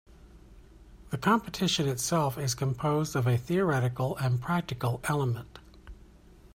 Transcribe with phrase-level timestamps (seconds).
[1.11, 5.59] The competition itself is composed of a theoretical and practical element.